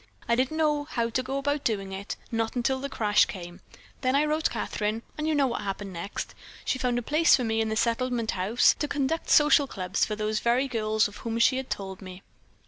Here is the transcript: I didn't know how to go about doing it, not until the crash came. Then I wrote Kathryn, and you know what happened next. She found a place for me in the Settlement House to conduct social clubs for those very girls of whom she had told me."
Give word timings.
I 0.27 0.33
didn't 0.33 0.57
know 0.57 0.85
how 0.85 1.11
to 1.11 1.21
go 1.21 1.37
about 1.37 1.63
doing 1.63 1.91
it, 1.91 2.15
not 2.31 2.55
until 2.55 2.79
the 2.79 2.89
crash 2.89 3.25
came. 3.25 3.59
Then 4.01 4.15
I 4.15 4.25
wrote 4.25 4.49
Kathryn, 4.49 5.03
and 5.15 5.27
you 5.27 5.35
know 5.35 5.45
what 5.45 5.61
happened 5.61 5.93
next. 5.93 6.33
She 6.65 6.79
found 6.79 6.97
a 6.97 7.03
place 7.03 7.35
for 7.35 7.43
me 7.43 7.61
in 7.61 7.69
the 7.69 7.75
Settlement 7.75 8.31
House 8.31 8.73
to 8.79 8.87
conduct 8.87 9.29
social 9.29 9.67
clubs 9.67 10.03
for 10.03 10.15
those 10.15 10.39
very 10.39 10.67
girls 10.67 11.07
of 11.07 11.17
whom 11.17 11.37
she 11.37 11.57
had 11.57 11.69
told 11.69 12.01
me." 12.01 12.23